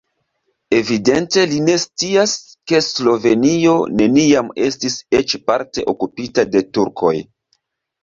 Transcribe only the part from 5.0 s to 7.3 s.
eĉ parte okupita de turkoj.